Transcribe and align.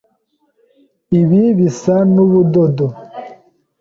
Ibi 1.19 1.41
bisa 1.57 1.95
nubudodo. 2.13 2.87